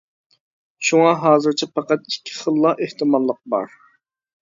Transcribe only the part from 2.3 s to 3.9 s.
خىللا ئېھتىماللىق بار.